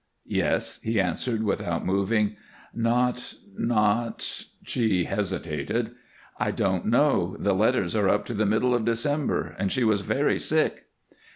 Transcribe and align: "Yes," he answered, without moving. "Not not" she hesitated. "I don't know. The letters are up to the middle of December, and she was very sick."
"Yes," 0.25 0.81
he 0.81 0.99
answered, 0.99 1.43
without 1.43 1.85
moving. 1.85 2.35
"Not 2.73 3.35
not" 3.55 4.45
she 4.63 5.03
hesitated. 5.03 5.91
"I 6.39 6.49
don't 6.49 6.87
know. 6.87 7.35
The 7.39 7.53
letters 7.53 7.95
are 7.95 8.09
up 8.09 8.25
to 8.25 8.33
the 8.33 8.47
middle 8.47 8.73
of 8.73 8.83
December, 8.83 9.55
and 9.59 9.71
she 9.71 9.83
was 9.83 10.01
very 10.01 10.39
sick." 10.39 10.87